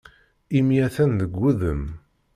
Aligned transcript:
Imi 0.57 0.77
atan 0.87 1.11
deg 1.21 1.31
wudem. 1.39 1.83